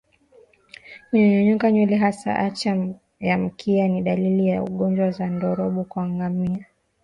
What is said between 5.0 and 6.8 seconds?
wa ndorobo kwa ngamia